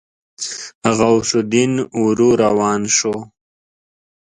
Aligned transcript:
غوث 0.97 1.31
الدين 1.41 1.73
ورو 2.01 2.29
روان 2.43 2.81
شو. 2.97 3.15